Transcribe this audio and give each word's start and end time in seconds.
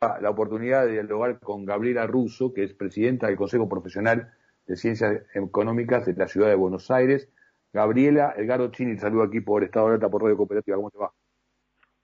la 0.00 0.30
oportunidad 0.30 0.86
de 0.86 0.92
dialogar 0.92 1.40
con 1.40 1.64
Gabriela 1.64 2.06
Russo, 2.06 2.52
que 2.54 2.62
es 2.62 2.72
presidenta 2.72 3.26
del 3.26 3.36
Consejo 3.36 3.68
Profesional 3.68 4.32
de 4.66 4.76
Ciencias 4.76 5.24
Económicas 5.34 6.06
de 6.06 6.14
la 6.14 6.28
Ciudad 6.28 6.48
de 6.48 6.54
Buenos 6.54 6.90
Aires. 6.90 7.28
Gabriela 7.72 8.34
Edgardo 8.36 8.70
Chini, 8.70 8.96
saludo 8.96 9.24
aquí 9.24 9.40
por 9.40 9.64
Estado 9.64 9.88
de 9.88 9.94
Alta 9.94 10.08
por 10.08 10.22
Radio 10.22 10.36
Cooperativa. 10.36 10.76
¿Cómo 10.76 10.90
te 10.90 10.98
va? 10.98 11.12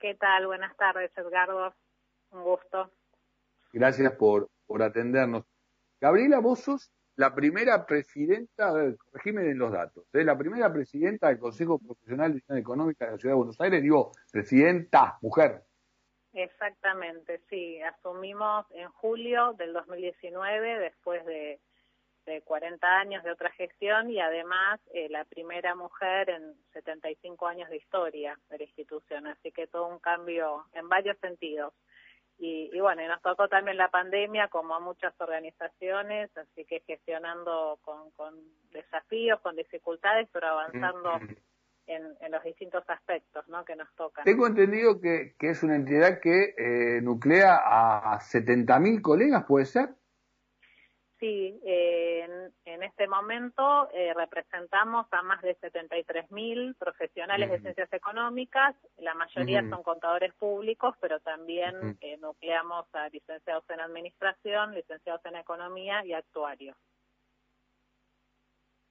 ¿Qué 0.01 0.15
tal? 0.17 0.46
Buenas 0.46 0.77
tardes, 0.77 1.12
Edgardo. 1.17 1.72
Un 2.33 2.43
gusto. 2.43 2.91
Gracias 3.72 4.13
por, 4.13 4.51
por 4.67 4.83
atendernos. 4.83 5.45
Gabriela, 6.01 6.40
vos 6.40 6.61
sos 6.61 6.90
la 7.17 7.33
primera 7.33 7.87
presidenta, 7.87 8.72
régimen 9.13 9.47
en 9.47 9.58
los 9.58 9.71
datos, 9.71 10.04
¿eh? 10.13 10.24
la 10.24 10.37
primera 10.37 10.72
presidenta 10.72 11.29
del 11.29 11.38
Consejo 11.38 11.79
Profesional 11.79 12.33
de 12.33 12.40
Ciencias 12.40 12.58
Económicas 12.58 13.06
de 13.06 13.13
la 13.13 13.19
Ciudad 13.19 13.35
de 13.35 13.38
Buenos 13.38 13.61
Aires, 13.61 13.83
digo, 13.83 14.11
presidenta, 14.33 15.17
mujer. 15.22 15.63
Exactamente, 16.34 17.41
sí. 17.48 17.80
Asumimos 17.80 18.66
en 18.73 18.88
julio 18.91 19.52
del 19.52 19.73
2019, 19.73 20.80
después 20.80 21.25
de, 21.27 21.61
de 22.27 22.42
40 22.42 22.87
años 22.87 23.23
de 23.23 23.30
otra 23.30 23.51
gestión 23.52 24.11
y 24.11 24.20
además 24.20 24.80
eh, 24.92 25.09
la 25.11 25.25
primera 25.25 25.77
mujer 25.77 26.30
en 26.30 26.55
75 26.73 27.47
años 27.47 27.70
de 27.70 27.77
historia 27.77 28.37
de 28.51 28.59
la 28.59 28.65
institución. 28.65 29.28
Así 29.28 29.52
que 29.52 29.69
todo 29.69 29.87
un 29.87 30.01
cambio 30.01 30.66
en 30.73 30.89
varios 30.89 31.16
sentidos. 31.19 31.73
Y, 32.37 32.69
y 32.73 32.80
bueno, 32.80 33.01
y 33.01 33.06
nos 33.06 33.23
tocó 33.23 33.47
también 33.47 33.77
la 33.77 33.91
pandemia 33.91 34.48
como 34.48 34.75
a 34.75 34.80
muchas 34.80 35.14
organizaciones, 35.20 36.37
así 36.37 36.64
que 36.64 36.80
gestionando 36.80 37.78
con, 37.83 38.11
con 38.11 38.34
desafíos, 38.73 39.41
con 39.41 39.55
dificultades, 39.55 40.28
pero 40.33 40.48
avanzando. 40.48 41.20
Mm 41.87 42.15
en, 42.20 42.33
los 42.33 42.43
distintos 42.43 42.84
aspectos 42.88 43.47
¿no? 43.48 43.65
que 43.65 43.77
nos 43.77 43.92
tocan. 43.95 44.25
Tengo 44.25 44.47
entendido 44.47 45.01
que, 45.01 45.34
que 45.38 45.51
es 45.51 45.62
una 45.62 45.77
entidad 45.77 46.20
que 46.20 46.55
eh, 46.56 47.01
nuclea 47.02 47.56
a 47.56 48.19
70.000 48.19 49.01
colegas, 49.02 49.45
¿puede 49.45 49.66
ser? 49.66 49.91
Sí, 51.20 51.59
eh, 51.65 52.50
en, 52.64 52.83
este 52.83 53.06
momento 53.06 53.89
eh, 53.92 54.12
representamos 54.14 55.06
a 55.12 55.22
más 55.22 55.41
de 55.42 55.56
73.000 55.56 56.77
profesionales 56.77 57.50
de 57.50 57.61
ciencias 57.61 57.91
económicas, 57.92 58.75
la 58.98 59.14
mayoría 59.14 59.66
son 59.70 59.83
contadores 59.83 60.34
públicos, 60.34 60.94
pero 61.00 61.20
también 61.20 61.98
nucleamos 62.20 62.87
a 62.92 63.09
licenciados 63.09 63.64
en 63.70 63.81
administración, 63.81 64.75
licenciados 64.75 65.25
en 65.25 65.37
economía 65.37 66.05
y 66.05 66.12
actuarios. 66.12 66.77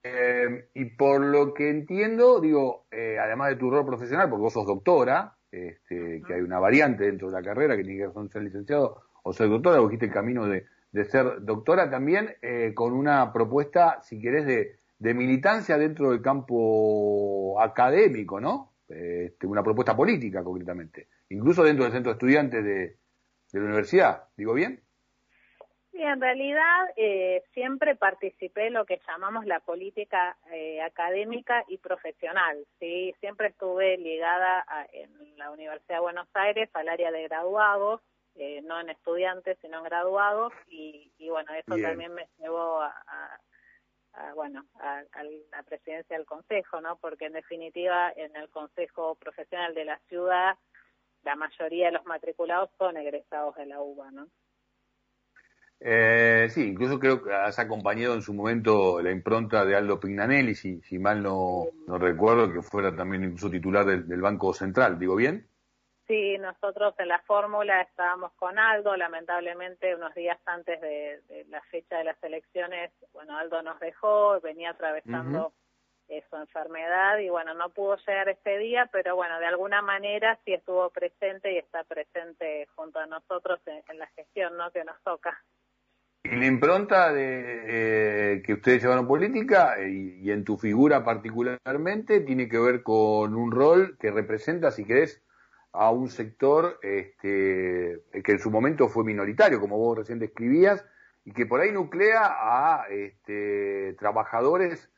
Eh, 0.03 0.69
y 0.73 0.85
por 0.85 1.21
lo 1.21 1.53
que 1.53 1.69
entiendo, 1.69 2.41
digo, 2.41 2.87
eh, 2.91 3.17
además 3.19 3.49
de 3.49 3.55
tu 3.55 3.71
rol 3.71 3.85
profesional, 3.85 4.29
porque 4.29 4.41
vos 4.41 4.53
sos 4.53 4.67
doctora, 4.67 5.37
este, 5.49 6.21
que 6.27 6.33
hay 6.33 6.41
una 6.41 6.59
variante 6.59 7.05
dentro 7.05 7.27
de 7.27 7.33
la 7.33 7.41
carrera 7.41 7.77
que 7.77 7.83
tiene 7.83 8.05
que 8.05 8.29
ser 8.29 8.43
licenciado 8.43 9.01
o 9.23 9.31
ser 9.31 9.47
doctora, 9.47 9.79
vos 9.79 9.93
el 9.93 10.11
camino 10.11 10.47
de, 10.47 10.65
ser 11.05 11.41
doctora 11.41 11.89
también 11.89 12.35
eh, 12.41 12.73
con 12.75 12.91
una 12.91 13.31
propuesta, 13.31 14.01
si 14.01 14.19
querés, 14.19 14.45
de, 14.45 14.75
de, 14.99 15.13
militancia 15.13 15.77
dentro 15.77 16.11
del 16.11 16.21
campo 16.21 17.61
académico, 17.61 18.41
¿no? 18.41 18.73
Este, 18.89 19.47
una 19.47 19.63
propuesta 19.63 19.95
política, 19.95 20.43
concretamente, 20.43 21.07
incluso 21.29 21.63
dentro 21.63 21.85
del 21.85 21.93
centro 21.93 22.11
de 22.11 22.15
estudiantes 22.15 22.63
de, 22.63 22.97
de 23.53 23.59
la 23.59 23.65
universidad, 23.65 24.23
¿digo 24.35 24.53
bien? 24.53 24.81
Sí, 25.93 26.01
en 26.01 26.19
realidad 26.19 26.89
eh, 26.97 27.43
siempre 27.53 27.95
participé 27.95 28.65
en 28.65 28.73
lo 28.73 28.83
que 28.83 28.99
llamamos 29.07 29.45
la 29.45 29.59
política 29.59 30.35
eh, 30.51 30.81
académica 30.81 31.63
y 31.67 31.77
profesional. 31.77 32.65
Sí, 32.79 33.13
siempre 33.19 33.49
estuve 33.49 33.99
ligada 33.99 34.65
en 34.91 35.37
la 35.37 35.51
Universidad 35.51 35.97
de 35.97 36.01
Buenos 36.01 36.27
Aires 36.33 36.67
al 36.73 36.89
área 36.89 37.11
de 37.11 37.21
graduados, 37.27 38.01
eh, 38.33 38.63
no 38.63 38.79
en 38.79 38.89
estudiantes 38.89 39.59
sino 39.61 39.77
en 39.77 39.83
graduados 39.83 40.51
y, 40.67 41.11
bueno 41.29 41.53
eso 41.53 41.75
también 41.79 42.11
me 42.15 42.27
llevó 42.39 42.81
a, 42.81 43.39
bueno 44.33 44.65
a, 44.79 45.03
la 45.51 45.61
presidencia 45.61 46.17
del 46.17 46.25
consejo, 46.25 46.81
¿no? 46.81 46.97
Porque 46.97 47.25
en 47.25 47.33
definitiva 47.33 48.11
en 48.15 48.35
el 48.35 48.49
consejo 48.49 49.13
profesional 49.13 49.75
de 49.75 49.85
la 49.85 49.99
ciudad 50.09 50.57
la 51.21 51.35
mayoría 51.35 51.85
de 51.85 51.91
los 51.91 52.05
matriculados 52.05 52.71
son 52.79 52.97
egresados 52.97 53.55
de 53.57 53.67
la 53.67 53.79
UBA, 53.79 54.09
¿no? 54.09 54.27
Eh, 55.85 56.47
sí, 56.49 56.69
incluso 56.69 56.97
creo 56.97 57.21
que 57.21 57.33
has 57.33 57.59
acompañado 57.59 58.13
en 58.13 58.21
su 58.21 58.33
momento 58.33 59.01
la 59.01 59.11
impronta 59.11 59.65
de 59.65 59.75
Aldo 59.75 59.99
Pignanelli, 59.99 60.55
si, 60.55 60.79
si 60.79 60.97
mal 60.97 61.21
no, 61.21 61.65
no 61.87 61.97
recuerdo, 61.97 62.53
que 62.53 62.61
fuera 62.61 62.95
también 62.95 63.25
incluso 63.25 63.49
titular 63.49 63.85
del, 63.85 64.21
Banco 64.21 64.53
Central, 64.53 64.97
¿digo 64.97 65.17
bien? 65.17 65.45
Sí, 66.07 66.37
nosotros 66.37 66.95
en 66.99 67.09
la 67.09 67.19
fórmula 67.19 67.81
estábamos 67.81 68.31
con 68.33 68.57
Aldo, 68.57 68.95
lamentablemente 68.95 69.93
unos 69.93 70.15
días 70.15 70.39
antes 70.45 70.79
de, 70.79 71.45
la 71.49 71.61
fecha 71.63 71.97
de 71.97 72.05
las 72.05 72.23
elecciones, 72.23 72.91
bueno, 73.11 73.37
Aldo 73.37 73.61
nos 73.61 73.77
dejó, 73.81 74.39
venía 74.39 74.69
atravesando 74.69 75.51
su 76.29 76.35
enfermedad 76.37 77.17
y 77.17 77.27
bueno, 77.27 77.55
no 77.55 77.69
pudo 77.71 77.97
llegar 78.07 78.29
ese 78.29 78.57
día, 78.57 78.87
pero 78.89 79.17
bueno, 79.17 79.37
de 79.39 79.47
alguna 79.47 79.81
manera 79.81 80.39
sí 80.45 80.53
estuvo 80.53 80.89
presente 80.91 81.51
y 81.51 81.57
está 81.57 81.83
presente 81.83 82.67
junto 82.75 82.99
a 82.99 83.05
nosotros 83.05 83.59
en, 83.65 83.83
en 83.89 83.99
la 83.99 84.07
gestión, 84.07 84.55
¿no? 84.55 84.71
Que 84.71 84.85
nos 84.85 85.01
toca. 85.01 85.43
En 86.23 86.39
la 86.39 86.45
impronta 86.45 87.11
de, 87.11 88.35
eh, 88.37 88.43
que 88.43 88.53
ustedes 88.53 88.81
llevaron 88.81 89.05
política 89.07 89.75
eh, 89.77 89.89
y, 90.21 90.31
en 90.31 90.45
tu 90.45 90.57
figura 90.57 91.03
particularmente 91.03 92.21
tiene 92.21 92.47
que 92.47 92.59
ver 92.59 92.81
con 92.81 93.35
un 93.35 93.51
rol 93.51 93.97
que 93.99 94.09
representa, 94.09 94.71
si 94.71 94.85
querés, 94.85 95.21
a 95.73 95.91
un 95.91 96.09
sector 96.09 96.79
este, 96.81 98.03
que 98.23 98.31
en 98.31 98.39
su 98.39 98.51
momento 98.51 98.87
fue 98.87 99.03
minoritario, 99.03 99.59
como 99.59 99.77
vos 99.77 99.97
recién 99.97 100.19
describías, 100.19 100.85
y 101.25 101.33
que 101.33 101.45
por 101.45 101.59
ahí 101.59 101.73
nuclea 101.73 102.21
a 102.23 102.87
este, 102.89 103.93
trabajadores 103.99 104.89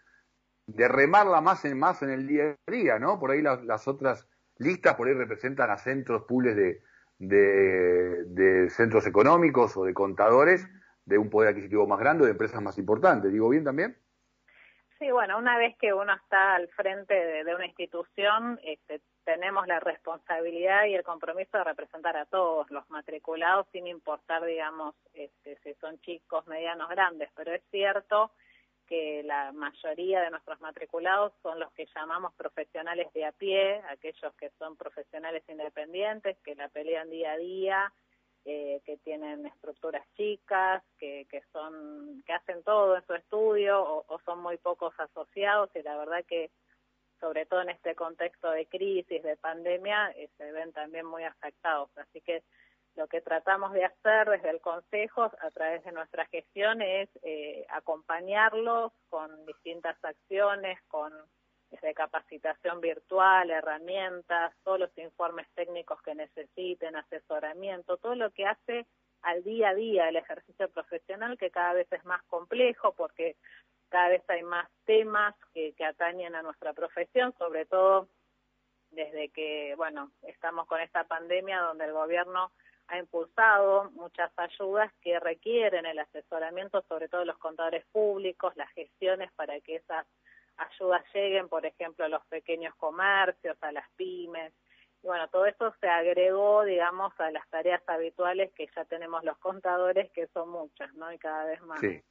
de 0.68 0.88
remarla 0.88 1.42
más 1.42 1.66
en 1.66 1.80
más 1.80 2.04
en 2.04 2.12
el 2.12 2.28
día 2.28 2.56
a 2.68 2.72
día, 2.72 3.00
¿no? 3.00 3.20
Por 3.20 3.32
ahí 3.32 3.42
las, 3.42 3.88
otras 3.88 4.28
listas 4.60 4.94
por 4.96 5.08
ahí 5.08 5.14
representan 5.16 5.72
a 5.72 5.78
centros 5.78 6.24
pools 6.28 6.56
de, 6.56 6.82
de 7.18 8.70
centros 8.70 9.08
económicos 9.08 9.76
o 9.76 9.86
de 9.86 9.94
contadores 9.94 10.68
de 11.06 11.18
un 11.18 11.30
poder 11.30 11.50
adquisitivo 11.50 11.88
más 11.88 12.00
grande, 12.00 12.26
de 12.26 12.32
empresas 12.32 12.62
más 12.62 12.78
importantes. 12.78 13.32
¿Digo 13.32 13.50
bien 13.50 13.64
también? 13.64 13.98
Sí, 15.00 15.12
bueno, 15.12 15.38
una 15.38 15.58
vez 15.58 15.76
que 15.78 15.94
uno 15.94 16.14
está 16.14 16.56
al 16.56 16.70
frente 16.70 17.14
de, 17.14 17.54
una 17.54 17.66
institución, 17.66 18.60
este, 18.64 19.02
tenemos 19.26 19.68
la 19.68 19.80
responsabilidad 19.82 20.86
y 20.86 20.96
el 20.96 21.04
compromiso 21.04 21.58
de 21.58 21.66
representar 21.66 22.16
a 22.16 22.26
todos 22.26 22.72
los 22.72 22.90
matriculados 22.90 23.68
sin 23.74 23.88
importar, 23.88 24.46
digamos, 24.46 24.96
este, 25.14 25.58
si 25.64 25.74
son 25.76 26.00
chicos, 26.00 26.48
medianos, 26.48 26.90
grandes, 26.90 27.30
pero 27.36 27.54
es 27.54 27.62
cierto 27.72 28.32
que 28.88 29.24
la 29.24 29.52
mayoría 29.52 30.22
de 30.22 30.30
nuestros 30.30 30.62
matriculados 30.62 31.34
son 31.42 31.60
los 31.60 31.72
que 31.74 31.88
llamamos 31.94 32.34
profesionales 32.36 33.12
de 33.14 33.26
a 33.26 33.32
pie, 33.32 33.82
aquellos 33.90 34.34
que 34.36 34.52
son 34.58 34.78
profesionales 34.78 35.44
independientes, 35.50 36.38
que 36.44 36.56
la 36.56 36.70
pelean 36.70 37.10
día 37.10 37.34
a 37.34 37.38
día, 37.38 37.94
eh, 38.46 38.82
que 38.86 38.98
tienen 38.98 39.46
estructuras 39.48 40.06
chicas, 40.16 40.84
que, 41.00 41.26
que 41.30 41.42
son 41.52 42.24
que 42.26 42.34
hacen 42.34 42.64
todo 42.64 42.96
en 42.96 43.06
su 43.06 43.16
estudio 43.16 43.84
o, 43.84 44.20
son 44.24 44.40
muy 44.40 44.58
pocos 44.58 44.94
asociados 45.00 45.70
y 45.76 45.82
la 45.82 45.98
verdad 45.98 46.24
que 46.28 46.52
sobre 47.20 47.46
todo 47.48 47.62
en 47.62 47.70
este 47.70 47.96
contexto 47.96 48.52
de 48.52 48.68
crisis, 48.68 49.24
de 49.24 49.36
pandemia, 49.38 50.12
eh, 50.12 50.30
se 50.38 50.52
ven 50.52 50.72
también 50.74 51.06
muy 51.06 51.24
afectados. 51.24 51.90
Así 51.98 52.22
que 52.22 52.44
lo 52.96 53.08
que 53.08 53.22
tratamos 53.22 53.74
de 53.74 53.86
hacer 53.86 54.30
desde 54.30 54.52
el 54.52 54.62
Consejo, 54.62 55.24
a 55.24 55.52
través 55.52 55.84
de 55.84 55.92
nuestra 55.92 56.26
gestión, 56.28 56.82
es 56.82 57.10
eh, 57.24 57.66
acompañarlos 57.70 58.92
con 59.10 59.46
distintas 59.46 59.98
acciones, 60.04 60.80
con 60.88 61.12
de 61.82 61.94
capacitación 61.94 62.82
virtual, 62.82 63.50
herramientas, 63.50 64.54
todos 64.64 64.80
los 64.80 64.98
informes 64.98 65.48
técnicos 65.56 66.02
que 66.02 66.16
necesiten, 66.16 66.96
asesoramiento, 66.96 67.98
todo 67.98 68.16
lo 68.16 68.32
que 68.32 68.46
hace 68.46 68.86
al 69.22 69.44
día 69.44 69.70
a 69.70 69.76
día 69.76 70.10
el 70.10 70.18
ejercicio 70.18 70.70
profesional 70.70 71.38
que 71.38 71.50
cada 71.50 71.74
vez 71.74 71.92
es 71.92 72.06
más 72.06 72.24
complejo 72.24 72.94
porque 72.94 73.36
cada 73.90 74.10
vez 74.10 74.24
hay 74.30 74.44
más 74.44 74.70
temas 74.86 75.36
que, 75.54 75.74
que 75.74 75.86
atañen 75.86 76.36
a 76.36 76.42
nuestra 76.42 76.74
profesión, 76.74 77.34
sobre 77.38 77.66
todo 77.66 78.08
desde 78.92 79.30
que, 79.30 79.74
bueno, 79.78 80.12
estamos 80.24 80.68
con 80.68 80.80
esta 80.80 81.04
pandemia 81.04 81.60
donde 81.60 81.86
el 81.86 81.94
gobierno 81.94 82.52
ha 82.88 83.00
impulsado 83.00 83.90
muchas 83.92 84.32
ayudas 84.38 84.92
que 85.02 85.20
requieren 85.20 85.86
el 85.86 86.00
asesoramiento, 86.00 86.84
sobre 86.88 87.10
todo 87.10 87.26
los 87.26 87.38
contadores 87.38 87.86
públicos, 87.92 88.56
las 88.56 88.70
gestiones 88.72 89.32
para 89.34 89.60
que 89.62 89.78
esas 89.78 90.06
ayudas 90.58 91.04
lleguen, 91.14 91.48
por 91.48 91.66
ejemplo, 91.66 92.06
a 92.06 92.10
los 92.10 92.26
pequeños 92.26 92.74
comercios, 92.76 93.58
a 93.62 93.72
las 93.72 93.90
pymes. 93.96 94.54
Y 95.04 95.08
bueno, 95.08 95.28
todo 95.30 95.46
eso 95.46 95.74
se 95.80 95.88
agregó, 95.88 96.64
digamos, 96.64 97.14
a 97.20 97.32
las 97.32 97.48
tareas 97.50 97.82
habituales 97.88 98.52
que 98.54 98.68
ya 98.76 98.86
tenemos 98.86 99.24
los 99.24 99.38
contadores, 99.38 100.12
que 100.12 100.28
son 100.28 100.50
muchas, 100.50 100.94
¿no? 100.96 101.12
Y 101.12 101.18
cada 101.18 101.46
vez 101.46 101.62
más. 101.62 101.80
Sí. 101.80 102.02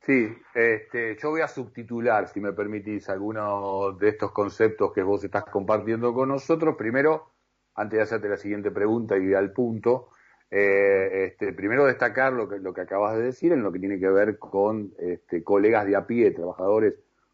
Sí, 0.00 0.36
este, 0.54 1.16
yo 1.16 1.30
voy 1.30 1.42
a 1.42 1.48
subtitular, 1.48 2.26
si 2.26 2.40
me 2.40 2.52
permitís, 2.52 3.08
algunos 3.08 3.96
de 3.98 4.08
estos 4.08 4.32
conceptos 4.32 4.92
que 4.92 5.02
vos 5.02 5.22
estás 5.22 5.44
compartiendo 5.44 6.12
con 6.12 6.28
nosotros. 6.28 6.74
Primero, 6.76 7.30
antes 7.76 7.98
de 7.98 8.02
hacerte 8.02 8.28
la 8.28 8.36
siguiente 8.36 8.70
pregunta 8.70 9.16
y 9.16 9.32
al 9.34 9.52
punto, 9.52 10.08
Eh, 10.54 11.28
este, 11.28 11.54
primero 11.54 11.86
destacar 11.86 12.34
lo 12.34 12.46
que, 12.46 12.58
lo 12.58 12.74
que 12.74 12.82
acabas 12.82 13.16
de 13.16 13.22
decir 13.22 13.52
en 13.52 13.62
lo 13.62 13.72
que 13.72 13.78
tiene 13.78 13.98
que 13.98 14.10
ver 14.10 14.38
con 14.38 14.92
este, 14.98 15.42
colegas 15.42 15.86
de 15.86 15.96
a 15.96 16.06
pie, 16.06 16.30
trabajadores, 16.32 16.92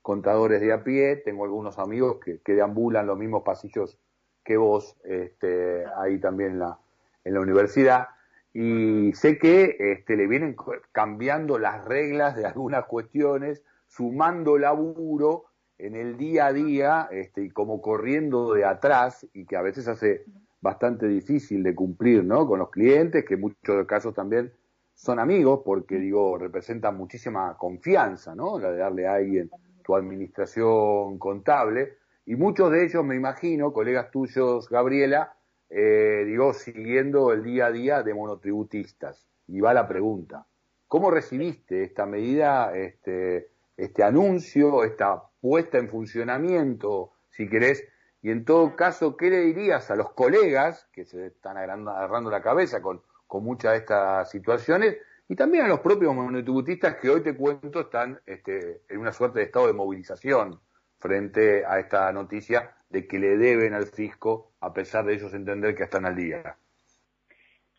contadores 0.09 0.63
de 0.63 0.73
a 0.73 0.83
pie. 0.83 1.17
Tengo 1.17 1.45
algunos 1.45 1.79
amigos 1.79 2.17
que, 2.25 2.41
que 2.41 2.55
deambulan 2.55 3.07
los 3.07 3.19
mismos 3.19 3.43
pasillos 3.43 3.99
que 4.43 4.57
vos 4.57 4.97
este, 5.05 5.85
ahí 5.99 6.19
también 6.19 6.53
en 6.53 6.61
la, 6.61 6.79
en 7.25 7.35
la 7.35 7.41
universidad. 7.41 8.09
Y 8.55 9.13
sé 9.13 9.37
que 9.37 9.77
este, 9.79 10.17
le 10.17 10.27
vienen 10.27 10.57
cambiando 10.93 11.59
las 11.59 11.85
reglas 11.85 12.37
de 12.37 12.47
algunas 12.47 12.87
cuestiones, 12.87 13.63
sumando 13.87 14.57
laburo 14.57 15.45
en 15.77 15.95
el 15.95 16.17
día 16.17 16.47
a 16.47 16.53
día 16.55 17.09
este, 17.11 17.43
y 17.43 17.51
como 17.51 17.83
corriendo 17.83 18.55
de 18.55 18.65
atrás 18.65 19.27
y 19.35 19.45
que 19.45 19.59
a 19.59 19.63
veces 19.63 19.89
hace 19.89 20.25
bastante 20.63 21.07
difícil 21.07 21.63
de 21.63 21.75
cumplir 21.75 22.25
¿no? 22.25 22.47
con 22.47 22.61
los 22.61 22.71
clientes, 22.71 23.27
que 23.27 23.35
en 23.35 23.41
muchos 23.41 23.87
casos 23.87 24.15
también 24.15 24.55
son 24.95 25.19
amigos 25.19 25.61
porque 25.67 25.99
digo 25.99 26.39
representan 26.39 26.97
muchísima 26.97 27.59
confianza, 27.59 28.35
¿no? 28.35 28.59
La 28.59 28.73
de 28.73 28.79
darle 28.79 29.07
a 29.07 29.15
alguien 29.15 29.51
tu 29.89 29.97
administración 29.97 31.19
contable 31.19 31.97
y 32.27 32.37
muchos 32.37 32.71
de 32.71 32.85
ellos 32.85 33.03
me 33.07 33.17
imagino, 33.17 33.73
colegas 33.73 34.11
tuyos, 34.11 34.69
Gabriela, 34.69 35.35
eh, 35.71 36.25
digo 36.27 36.53
siguiendo 36.53 37.33
el 37.33 37.43
día 37.43 37.67
a 37.69 37.73
día 37.73 38.03
de 38.03 38.13
monotributistas. 38.13 39.27
Y 39.47 39.63
va 39.63 39.73
la 39.73 39.89
pregunta, 39.89 40.47
¿cómo 40.89 41.11
recibiste 41.11 41.85
esta 41.85 42.05
medida, 42.05 42.77
este, 42.77 43.49
este 43.79 44.05
anuncio, 44.05 44.85
esta 44.85 45.23
puesta 45.41 45.79
en 45.79 45.89
funcionamiento, 45.89 47.13
si 47.31 47.49
querés, 47.49 47.83
y 48.21 48.31
en 48.31 48.45
todo 48.45 48.77
caso, 48.77 49.17
¿qué 49.17 49.31
le 49.31 49.41
dirías 49.41 49.91
a 49.91 49.97
los 49.97 50.13
colegas 50.13 50.87
que 50.93 51.07
se 51.07 51.29
están 51.29 51.57
agarrando 51.57 52.31
la 52.31 52.43
cabeza 52.43 52.83
con, 52.83 53.01
con 53.27 53.43
muchas 53.43 53.73
de 53.73 53.79
estas 53.79 54.31
situaciones 54.31 54.99
y 55.29 55.37
también 55.37 55.65
a 55.65 55.69
los 55.69 55.81
propios 55.81 56.15
monotributistas 56.15 56.97
que 56.97 57.11
hoy 57.11 57.23
te 57.23 57.37
cuento 57.37 57.81
están 57.81 58.21
este, 58.25 58.83
en 58.89 58.99
una 58.99 59.13
suerte 59.13 59.41
de 59.41 59.45
estado 59.45 59.67
de 59.67 59.75
movilización 59.75 60.59
frente 60.99 61.65
a 61.67 61.79
esta 61.79 62.11
noticia 62.13 62.75
de 62.89 63.07
que 63.07 63.19
le 63.19 63.37
deben 63.37 63.75
al 63.75 63.87
fisco 63.87 64.53
a 64.61 64.73
pesar 64.73 65.05
de 65.05 65.15
ellos 65.15 65.35
entender 65.35 65.75
que 65.75 65.85
están 65.85 66.07
al 66.07 66.17
día? 66.17 66.57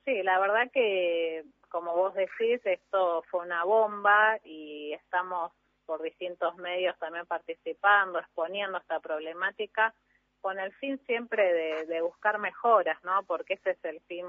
Sí, 0.05 0.23
la 0.23 0.39
verdad 0.39 0.69
que, 0.71 1.43
como 1.69 1.95
vos 1.95 2.13
decís, 2.13 2.61
esto 2.63 3.23
fue 3.29 3.41
una 3.41 3.63
bomba 3.63 4.37
y 4.43 4.93
estamos 4.93 5.51
por 5.85 6.01
distintos 6.01 6.55
medios 6.57 6.97
también 6.99 7.25
participando, 7.25 8.19
exponiendo 8.19 8.77
esta 8.77 8.99
problemática, 8.99 9.93
con 10.39 10.59
el 10.59 10.71
fin 10.73 10.99
siempre 11.05 11.85
de, 11.85 12.01
buscar 12.01 12.37
mejoras, 12.39 13.03
¿no? 13.03 13.23
Porque 13.23 13.55
ese 13.55 13.71
es 13.71 13.83
el 13.83 13.99
fin 14.01 14.25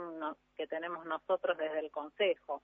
que 0.57 0.67
tenemos 0.67 1.05
nosotros 1.07 1.57
desde 1.57 1.79
el 1.79 1.91
Consejo. 1.91 2.63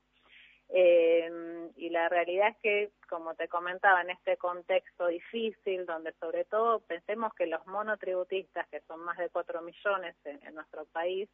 Eh, 0.68 1.70
y 1.76 1.90
la 1.90 2.08
realidad 2.08 2.48
es 2.48 2.56
que, 2.58 2.90
como 3.08 3.34
te 3.34 3.48
comentaba, 3.48 4.02
en 4.02 4.10
este 4.10 4.36
contexto 4.36 5.06
difícil, 5.06 5.86
donde 5.86 6.12
sobre 6.20 6.44
todo 6.44 6.80
pensemos 6.80 7.32
que 7.34 7.46
los 7.46 7.64
monotributistas, 7.66 8.66
que 8.68 8.80
son 8.82 9.00
más 9.00 9.16
de 9.18 9.28
4 9.28 9.62
millones 9.62 10.16
en 10.24 10.54
nuestro 10.54 10.86
país, 10.86 11.28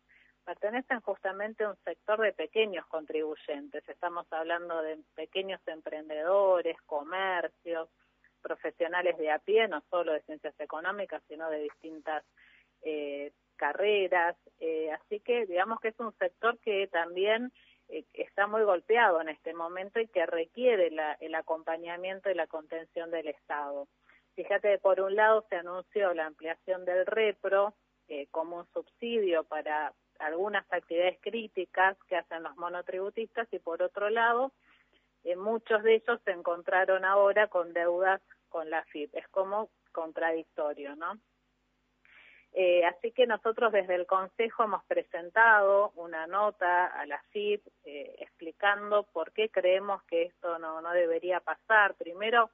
pertenecen 0.45 1.01
justamente 1.01 1.65
a 1.65 1.71
un 1.71 1.77
sector 1.85 2.21
de 2.21 2.33
pequeños 2.33 2.87
contribuyentes. 2.87 3.89
Estamos 3.89 4.27
hablando 4.33 4.83
de 4.83 4.99
pequeños 5.15 5.61
emprendedores, 5.67 6.77
comercios, 6.87 7.89
profesionales 8.43 9.17
de 9.19 9.31
a 9.31 9.39
pie, 9.39 9.69
no 9.69 9.83
solo 9.89 10.13
de 10.13 10.23
ciencias 10.23 10.59
económicas, 10.59 11.23
sino 11.29 11.49
de 11.49 11.61
distintas 11.61 12.25
eh, 12.83 13.33
carreras. 13.57 14.37
Eh, 14.59 14.91
así 14.93 15.21
que 15.21 15.47
digamos 15.47 15.81
que 15.81 15.89
es 15.89 16.01
un 16.01 16.13
sector 16.19 16.59
que 16.59 16.89
también 16.89 17.53
eh, 17.93 18.05
está 18.15 18.47
muy 18.47 18.65
golpeado 18.65 19.21
en 19.21 19.29
este 19.29 19.55
momento 19.55 20.01
y 20.01 20.09
que 20.09 20.27
requiere 20.27 20.91
el 21.21 21.35
acompañamiento 21.35 22.31
y 22.31 22.35
la 22.35 22.47
contención 22.47 23.11
del 23.11 23.29
Estado. 23.29 23.87
Fíjate, 24.35 24.79
por 24.79 25.01
un 25.01 25.15
lado 25.15 25.45
se 25.49 25.57
anunció 25.57 26.13
la 26.15 26.27
ampliación 26.27 26.85
del 26.85 27.07
REPRO 27.07 27.75
como 28.31 28.59
un 28.59 28.67
subsidio 28.75 29.45
para 29.45 29.95
algunas 30.23 30.65
actividades 30.73 31.19
críticas 31.21 31.97
que 32.09 32.17
hacen 32.17 32.43
los 32.43 32.57
monotributistas 32.57 33.49
y 33.53 33.59
por 33.59 33.83
otro 33.83 34.09
lado, 34.11 34.53
eh, 35.25 35.37
muchos 35.37 35.83
de 35.83 35.97
ellos 35.97 36.21
se 36.25 36.33
encontraron 36.33 37.05
ahora 37.05 37.49
con 37.49 37.73
deudas 37.73 38.21
con 38.49 38.71
la 38.71 38.85
FIP. 38.85 39.15
Es 39.15 39.29
como 39.29 39.71
contradictorio, 39.93 40.97
¿no? 40.97 41.19
Eh, 42.55 42.85
así 42.85 43.13
que 43.13 43.27
nosotros 43.27 43.73
desde 43.73 43.95
el 43.95 44.07
Consejo 44.07 44.65
hemos 44.65 44.85
presentado 44.85 45.93
una 45.97 46.27
nota 46.27 46.87
a 46.87 47.07
la 47.07 47.19
FIP 47.31 47.67
eh, 47.85 48.15
explicando 48.19 49.05
por 49.05 49.33
qué 49.33 49.49
creemos 49.49 50.03
que 50.05 50.25
esto 50.25 50.59
no, 50.59 50.83
no 50.83 50.91
debería 50.93 51.41
pasar. 51.41 51.95
Primero 51.95 52.51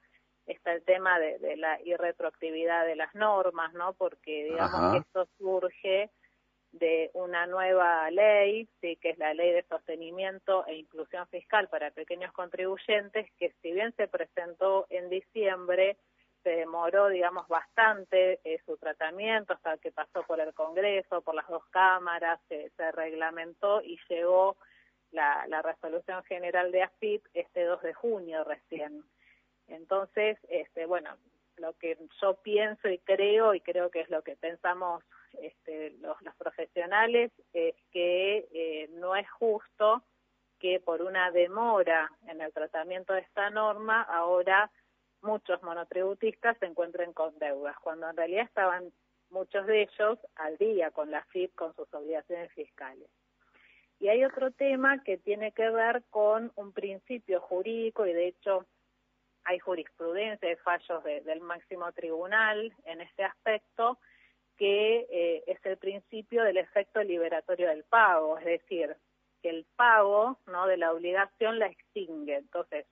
está 0.46 0.72
el 0.72 0.84
tema 0.84 1.18
de, 1.18 1.38
de 1.40 1.56
la 1.56 1.80
irretroactividad 1.82 2.86
de 2.86 2.96
las 2.96 3.12
normas, 3.14 3.72
¿no? 3.74 3.92
Porque 3.94 4.44
digamos 4.44 4.92
que 4.92 4.98
esto 4.98 5.28
surge 5.36 6.10
de 6.72 7.10
una 7.14 7.46
nueva 7.46 8.10
ley, 8.10 8.68
sí, 8.80 8.96
que 8.96 9.10
es 9.10 9.18
la 9.18 9.34
Ley 9.34 9.52
de 9.52 9.64
Sostenimiento 9.64 10.66
e 10.66 10.74
Inclusión 10.74 11.26
Fiscal 11.28 11.68
para 11.68 11.90
Pequeños 11.90 12.32
Contribuyentes, 12.32 13.30
que 13.38 13.52
si 13.62 13.72
bien 13.72 13.92
se 13.96 14.06
presentó 14.06 14.86
en 14.90 15.08
diciembre, 15.08 15.96
se 16.42 16.50
demoró, 16.50 17.08
digamos, 17.08 17.48
bastante 17.48 18.40
eh, 18.44 18.60
su 18.64 18.76
tratamiento 18.76 19.52
hasta 19.52 19.78
que 19.78 19.92
pasó 19.92 20.22
por 20.22 20.40
el 20.40 20.54
Congreso, 20.54 21.22
por 21.22 21.34
las 21.34 21.48
dos 21.48 21.64
cámaras, 21.66 22.40
se, 22.48 22.70
reglamentó 22.92 23.82
y 23.82 23.98
llegó 24.08 24.56
la, 25.10 25.46
la 25.48 25.62
resolución 25.62 26.22
general 26.24 26.72
de 26.72 26.82
AFIP 26.82 27.24
este 27.34 27.64
2 27.64 27.82
de 27.82 27.94
junio 27.94 28.44
recién. 28.44 29.04
Entonces, 29.68 30.38
este, 30.48 30.86
bueno, 30.86 31.16
lo 31.58 31.72
que 31.74 31.98
yo 32.20 32.34
pienso 32.36 32.88
y 32.88 32.98
creo, 32.98 33.54
y 33.54 33.60
creo 33.60 33.90
que 33.90 34.00
es 34.00 34.10
lo 34.10 34.22
que 34.22 34.36
pensamos 34.36 35.04
este, 35.40 35.90
los, 36.00 36.16
profesionales, 36.38 37.32
es 37.52 37.74
que 37.92 38.48
eh, 38.52 38.88
no 38.94 39.16
es 39.16 39.28
justo 39.30 40.02
que 40.58 40.80
por 40.80 41.02
una 41.02 41.30
demora 41.30 42.10
en 42.26 42.40
el 42.40 42.52
tratamiento 42.52 43.12
de 43.12 43.20
esta 43.20 43.50
norma, 43.50 44.02
ahora 44.02 44.70
muchos 45.22 45.62
monotributistas 45.62 46.56
se 46.58 46.66
encuentren 46.66 47.12
con 47.12 47.38
deudas, 47.38 47.76
cuando 47.82 48.08
en 48.08 48.16
realidad 48.16 48.44
estaban 48.44 48.92
muchos 49.30 49.66
de 49.66 49.82
ellos 49.82 50.18
al 50.36 50.56
día 50.58 50.90
con 50.90 51.10
la 51.10 51.22
FIP, 51.24 51.54
con 51.54 51.74
sus 51.74 51.92
obligaciones 51.92 52.52
fiscales. 52.52 53.08
Y 54.00 54.08
hay 54.08 54.24
otro 54.24 54.52
tema 54.52 55.02
que 55.02 55.18
tiene 55.18 55.52
que 55.52 55.68
ver 55.70 56.04
con 56.10 56.52
un 56.54 56.72
principio 56.72 57.40
jurídico 57.40 58.06
y 58.06 58.12
de 58.12 58.28
hecho 58.28 58.64
hay 59.44 59.58
jurisprudencia, 59.58 60.48
hay 60.48 60.56
fallos 60.56 61.02
del 61.02 61.40
máximo 61.40 61.90
tribunal 61.92 62.72
en 62.84 63.00
este 63.00 63.24
aspecto, 63.24 63.98
que 64.56 65.06
eh, 65.10 65.44
es 65.46 65.64
el 65.64 65.78
principio 65.78 66.42
del 66.44 66.58
efecto 66.58 67.02
liberatorio 67.02 67.68
del 67.68 67.84
pago, 67.84 68.38
es 68.38 68.44
decir, 68.44 68.94
que 69.40 69.50
el 69.50 69.64
pago 69.76 70.38
no 70.46 70.66
de 70.66 70.76
la 70.76 70.92
obligación 70.92 71.58
la 71.58 71.66
extingue. 71.66 72.36
Entonces, 72.36 72.86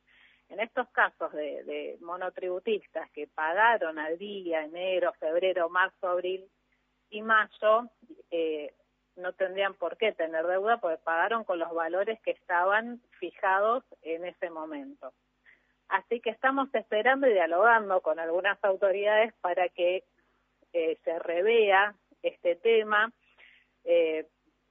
en 0.48 0.60
estos 0.60 0.88
casos 0.90 1.32
de, 1.32 1.96
monotributistas 2.00 3.10
que 3.10 3.26
pagaron 3.26 3.98
al 3.98 4.16
día, 4.18 4.64
enero, 4.64 5.12
febrero, 5.14 5.68
marzo, 5.68 6.08
abril 6.08 6.48
y 7.10 7.22
mayo, 7.22 7.90
eh, 8.30 8.72
no 9.16 9.32
tendrían 9.32 9.74
por 9.74 9.96
qué 9.96 10.12
tener 10.12 10.46
deuda 10.46 10.78
porque 10.78 10.98
pagaron 10.98 11.44
con 11.44 11.58
los 11.58 11.72
valores 11.72 12.20
que 12.20 12.32
estaban 12.32 13.00
fijados 13.18 13.84
en 14.02 14.24
ese 14.24 14.50
momento. 14.50 15.12
Así 15.88 16.20
que 16.20 16.30
estamos 16.30 16.68
esperando 16.74 17.26
y 17.26 17.32
dialogando 17.32 18.00
con 18.00 18.18
algunas 18.18 18.62
autoridades 18.62 19.32
para 19.40 19.68
que 19.68 20.04
eh, 20.72 20.98
se 21.04 21.18
revea 21.20 21.94
este 22.22 22.56
tema, 22.56 23.12
eh, 23.84 24.26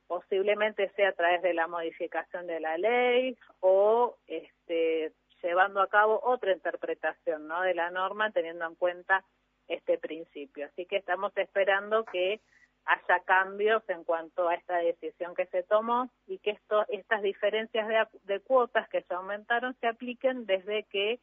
posiblemente 0.08 0.90
sea 0.96 1.10
a 1.10 1.14
través 1.14 1.42
de 1.42 1.54
la 1.54 1.68
modificación 1.68 2.48
de 2.48 2.60
la 2.60 2.78
ley 2.78 3.38
o 3.62 4.18
este, 4.28 5.14
llevando 5.46 5.82
a 5.82 5.88
cabo 5.88 6.20
otra 6.24 6.52
interpretación 6.52 7.48
¿no? 7.48 7.62
de 7.62 7.74
la 7.74 7.92
norma 7.92 8.32
teniendo 8.32 8.66
en 8.66 8.76
cuenta 8.76 9.24
este 9.68 9.98
principio. 9.98 10.66
Así 10.68 10.86
que 10.86 10.98
estamos 10.98 11.32
esperando 11.38 12.04
que 12.06 12.42
haya 12.86 13.20
cambios 13.26 13.84
en 13.90 14.04
cuanto 14.04 14.48
a 14.48 14.56
esta 14.56 14.78
decisión 14.78 15.34
que 15.34 15.48
se 15.48 15.64
tomó 15.64 16.10
y 16.28 16.38
que 16.40 16.52
esto, 16.52 16.86
estas 16.90 17.22
diferencias 17.22 17.88
de, 18.24 18.40
cuotas 18.42 18.88
que 18.90 19.02
se 19.02 19.14
aumentaron 19.14 19.76
se 19.80 19.88
apliquen 19.88 20.46
desde 20.46 20.84
que 20.84 21.20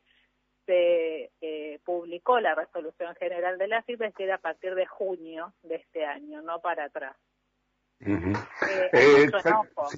se 0.67 1.31
eh, 1.41 1.81
publicó 1.85 2.41
la 2.41 2.55
resolución 2.55 3.14
general 3.17 3.59
de 3.59 3.69
la 3.69 3.83
FIP, 3.83 4.02
es 4.02 4.12
decir, 4.12 4.33
a 4.33 4.38
partir 4.38 4.75
de 4.75 4.87
junio 4.87 5.52
de 5.62 5.76
este 5.76 6.05
año, 6.05 6.43
no 6.43 6.61
para 6.61 6.85
atrás. 6.85 7.17
Eh, 8.00 8.91
hay 8.93 9.25
mucho 9.25 9.49
enojo 9.49 9.88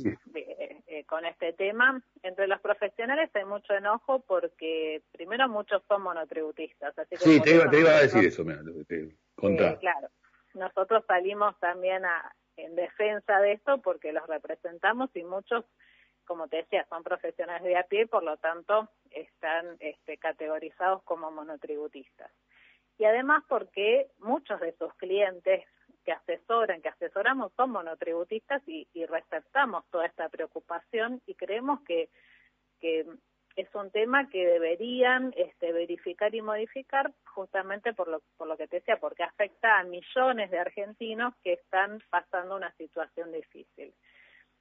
eh, 0.95 1.05
con 1.05 1.25
este 1.25 1.53
tema. 1.53 2.03
Entre 2.23 2.47
los 2.47 2.61
profesionales 2.61 3.31
hay 3.35 3.45
mucho 3.45 3.75
enojo 3.75 4.21
porque, 4.21 5.03
primero, 5.13 5.49
muchos 5.49 5.83
son 5.89 6.03
monotributistas. 6.03 6.97
Así 6.99 7.17
sí, 7.17 7.41
te 7.41 7.55
iba, 7.55 7.91
a 7.91 8.03
decir 8.03 8.25
eso, 8.25 8.45
claro 9.81 10.09
nosotros 10.55 11.05
salimos 11.07 11.59
también 11.59 12.05
a, 12.05 12.35
en 12.57 12.75
defensa 12.75 13.41
de 13.41 13.53
esto 13.53 13.79
porque 13.83 14.13
los 14.13 14.27
representamos 14.27 15.11
y 15.15 15.25
muchos, 15.25 15.65
como 16.25 16.49
te 16.49 16.59
decía, 16.59 16.87
son 16.89 17.03
profesionales 17.03 17.65
de 17.65 17.77
a 17.77 17.85
pie 17.85 18.03
y 18.03 18.07
por 18.07 18.23
lo 18.23 18.37
tanto 18.39 18.89
están 19.11 19.77
este, 19.81 20.17
categorizados 20.17 21.03
como 21.03 21.31
monotributistas. 21.31 22.31
Y 22.99 23.05
además 23.05 23.43
porque 23.49 24.09
muchos 24.19 24.61
de 24.61 24.73
sus 24.77 24.95
clientes 24.95 25.65
que 26.05 26.13
asesoran, 26.13 26.83
que 26.83 26.89
asesoramos 26.89 27.53
son 27.57 27.71
monotributistas 27.71 28.63
y, 28.67 28.87
y 28.93 29.07
receptamos 29.07 29.85
toda 29.91 30.07
esta 30.07 30.29
preocupación 30.29 31.21
y 31.27 31.35
creemos 31.35 31.81
que, 31.83 32.11
que 32.81 33.07
es 33.57 33.75
un 33.75 33.91
tema 33.91 34.29
que 34.29 34.47
deberían 34.47 35.33
este, 35.37 35.73
verificar 35.73 36.35
y 36.35 36.43
modificar 36.43 37.13
justamente 37.35 37.93
por 37.93 38.09
lo, 38.09 38.21
por 38.37 38.49
lo 38.49 38.57
que 38.57 38.67
te 38.67 38.77
decía, 38.77 38.99
porque 38.99 39.23
afecta 39.23 39.79
a 39.79 39.85
millones 39.85 40.51
de 40.51 40.59
argentinos 40.59 41.35
que 41.43 41.55
están 41.55 42.01
pasando 42.11 42.57
una 42.57 42.73
situación 42.73 43.33
difícil. 43.33 43.95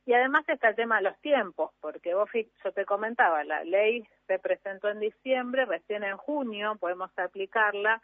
Y 0.05 0.13
además 0.13 0.43
está 0.49 0.69
el 0.69 0.75
tema 0.75 0.97
de 0.97 1.03
los 1.03 1.19
tiempos, 1.21 1.71
porque 1.79 2.13
vos, 2.13 2.29
yo 2.63 2.71
te 2.73 2.85
comentaba, 2.85 3.43
la 3.45 3.63
ley 3.63 4.05
se 4.27 4.37
presentó 4.37 4.89
en 4.89 4.99
diciembre, 4.99 5.65
recién 5.65 6.03
en 6.03 6.17
junio 6.17 6.75
podemos 6.79 7.09
aplicarla, 7.17 8.01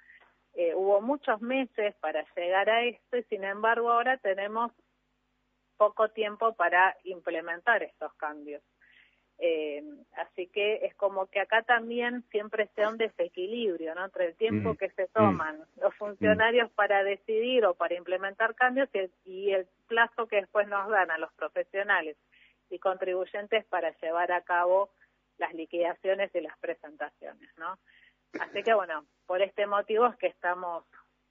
eh, 0.56 0.74
hubo 0.76 1.02
muchos 1.02 1.42
meses 1.42 1.96
para 2.02 2.26
llegar 2.36 2.70
a 2.70 2.84
esto 2.84 3.18
y 3.18 3.24
sin 3.24 3.44
embargo 3.44 3.92
ahora 3.92 4.18
tenemos 4.18 4.72
poco 5.78 6.10
tiempo 6.10 6.54
para 6.54 6.98
implementar 7.04 7.84
estos 7.84 8.14
cambios. 8.16 8.62
Eh, 9.42 9.82
así 10.18 10.48
que 10.48 10.86
es 10.86 10.94
como 10.96 11.28
que 11.28 11.40
acá 11.40 11.62
también 11.62 12.26
siempre 12.30 12.68
sea 12.76 12.90
un 12.90 12.98
desequilibrio 12.98 13.96
¿no? 13.96 14.04
entre 14.04 14.26
el 14.26 14.36
tiempo 14.36 14.74
mm, 14.74 14.76
que 14.76 14.90
se 14.90 15.08
toman 15.08 15.60
mm, 15.60 15.82
los 15.82 15.96
funcionarios 15.96 16.70
mm. 16.70 16.76
para 16.76 17.06
decidir 17.06 17.66
o 17.66 17.74
para 17.74 17.96
implementar 17.96 18.54
cambios 18.54 18.90
y 19.24 19.52
el, 19.52 19.66
plazo 19.88 20.28
que 20.28 20.36
después 20.36 20.68
nos 20.68 20.90
dan 20.90 21.10
a 21.10 21.18
los 21.18 21.32
profesionales 21.34 22.18
y 22.70 22.80
contribuyentes 22.80 23.66
para 23.66 23.92
llevar 24.02 24.32
a 24.34 24.42
cabo 24.42 24.90
las 25.38 25.54
liquidaciones 25.54 26.36
y 26.36 26.42
las 26.42 26.58
presentaciones. 26.60 27.50
¿no? 27.58 27.80
Así 28.40 28.64
que 28.64 28.74
bueno, 28.74 29.06
por 29.26 29.42
este 29.42 29.66
motivo 29.68 30.08
es 30.08 30.16
que 30.18 30.28
estamos 30.28 30.84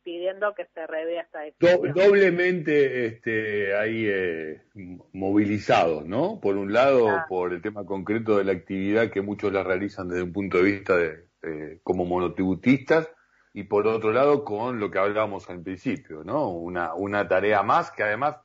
pidiendo 0.02 0.54
que 0.54 0.64
se 0.72 0.86
revea 0.86 1.22
esta 1.22 1.40
decisión. 1.40 1.92
doblemente 1.92 3.06
este, 3.06 3.76
ahí 3.76 4.06
eh, 4.06 4.62
movilizados, 5.12 6.06
¿no? 6.06 6.40
Por 6.40 6.56
un 6.56 6.72
lado, 6.72 7.24
por 7.28 7.52
el 7.52 7.60
tema 7.60 7.84
concreto 7.84 8.38
de 8.38 8.44
la 8.44 8.52
actividad 8.52 9.10
que 9.10 9.20
muchos 9.20 9.52
la 9.52 9.62
realizan 9.62 10.08
desde 10.08 10.22
un 10.22 10.32
punto 10.32 10.58
de 10.58 10.64
vista 10.64 10.96
de, 10.96 11.80
como 11.82 12.04
monotributistas 12.04 13.10
y 13.52 13.64
por 13.64 13.86
otro 13.86 14.12
lado 14.12 14.44
con 14.44 14.80
lo 14.80 14.90
que 14.90 14.98
hablábamos 14.98 15.48
al 15.50 15.62
principio, 15.62 16.24
¿no? 16.24 16.48
Una, 16.50 16.94
una 16.94 17.28
tarea 17.28 17.62
más 17.62 17.90
que 17.90 18.02
además 18.02 18.36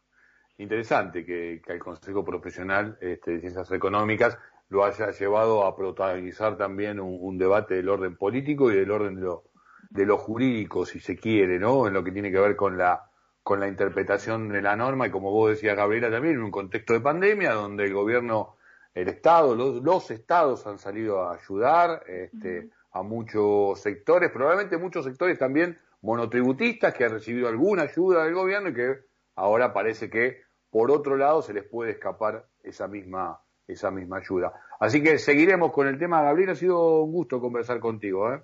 interesante 0.57 1.25
que, 1.25 1.62
que 1.65 1.74
el 1.74 1.79
Consejo 1.79 2.25
Profesional 2.25 2.98
este, 3.00 3.31
de 3.31 3.39
Ciencias 3.39 3.72
Económicas 3.72 4.38
lo 4.74 4.84
haya 4.84 5.12
llevado 5.12 5.65
a 5.65 5.75
protagonizar 5.75 6.58
también 6.58 7.00
un, 7.00 7.18
un 7.22 7.38
debate 7.38 7.75
del 7.75 7.89
orden 7.89 8.18
político 8.18 8.72
y 8.72 8.75
del 8.75 8.92
orden 8.92 9.15
de 9.15 9.22
lo 9.22 9.44
de 9.92 10.08
lo 10.08 10.18
jurídico, 10.18 10.88
si 10.88 11.00
se 11.00 11.15
quiere, 11.15 11.60
¿no? 11.60 11.86
En 11.86 11.94
lo 11.94 12.03
que 12.03 12.12
tiene 12.12 12.32
que 12.32 12.39
ver 12.39 12.56
con 12.56 12.80
la 12.80 13.10
con 13.44 13.60
la 13.60 13.68
interpretación 13.68 14.50
de 14.50 14.62
la 14.62 14.75
norma 14.75 15.06
y 15.08 15.12
como 15.12 15.30
vos 15.30 15.51
decías, 15.51 15.75
Gabriela, 15.75 16.10
también 16.10 16.36
en 16.36 16.44
un 16.44 16.50
contexto 16.50 16.94
de 16.94 17.01
pandemia 17.01 17.51
donde 17.51 17.84
el 17.84 17.94
gobierno, 17.94 18.56
el 18.96 19.10
Estado, 19.10 19.53
los, 19.56 20.12
estados 20.12 20.65
han 20.65 20.80
salido 20.80 21.22
a 21.22 21.36
ayudar 21.36 22.03
este, 22.08 22.70
a 22.92 23.03
muchos 23.03 23.82
sectores, 23.82 24.32
probablemente 24.32 24.77
muchos 24.77 25.06
sectores 25.06 25.38
también 25.38 25.77
monotributistas 26.01 26.94
que 26.94 27.03
han 27.03 27.12
recibido 27.12 27.50
alguna 27.50 27.84
ayuda 27.84 28.24
del 28.24 28.34
gobierno 28.34 28.70
y 28.70 28.74
que 28.74 29.00
ahora 29.36 29.74
parece 29.74 30.10
que 30.10 30.42
por 30.72 30.89
otro 30.89 31.18
lado 31.18 31.42
se 31.42 31.53
les 31.53 31.65
puede 31.65 31.92
escapar 31.92 32.48
esa 32.63 32.88
misma 32.88 33.43
esa 33.67 33.91
misma 33.91 34.17
ayuda. 34.17 34.53
Así 34.79 35.01
que 35.01 35.17
seguiremos 35.17 35.72
con 35.72 35.88
el 35.88 35.98
tema. 35.98 36.22
Gabriel, 36.22 36.51
ha 36.51 36.55
sido 36.55 37.01
un 37.01 37.12
gusto 37.12 37.39
conversar 37.39 37.79
contigo. 37.79 38.34
¿eh? 38.34 38.43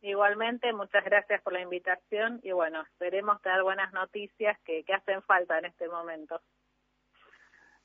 Igualmente, 0.00 0.72
muchas 0.72 1.04
gracias 1.04 1.42
por 1.42 1.52
la 1.52 1.60
invitación 1.60 2.40
y 2.42 2.52
bueno, 2.52 2.82
esperemos 2.82 3.40
tener 3.42 3.62
buenas 3.62 3.92
noticias 3.92 4.56
que, 4.64 4.84
hacen 4.94 5.22
falta 5.22 5.58
en 5.58 5.66
este 5.66 5.88
momento. 5.88 6.40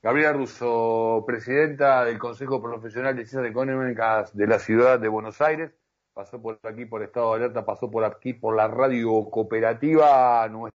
Gabriela 0.00 0.34
Russo, 0.34 1.24
presidenta 1.26 2.04
del 2.04 2.18
Consejo 2.18 2.62
Profesional 2.62 3.16
de 3.16 3.24
Ciencias 3.24 3.50
Económicas 3.50 4.36
de 4.36 4.46
la 4.46 4.58
Ciudad 4.58 5.00
de 5.00 5.08
Buenos 5.08 5.40
Aires, 5.40 5.72
pasó 6.12 6.40
por 6.40 6.60
aquí 6.62 6.84
por 6.84 7.02
Estado 7.02 7.30
de 7.30 7.36
Alerta, 7.36 7.64
pasó 7.64 7.90
por 7.90 8.04
aquí 8.04 8.34
por 8.34 8.54
la 8.54 8.68
radio 8.68 9.28
cooperativa. 9.30 10.46